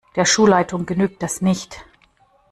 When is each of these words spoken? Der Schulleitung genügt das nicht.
Der 0.15 0.25
Schulleitung 0.25 0.87
genügt 0.87 1.21
das 1.21 1.41
nicht. 1.41 1.85